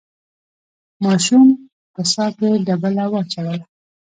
[1.03, 1.47] ماشوم
[1.93, 3.57] په څاه کې ډبله واچوله.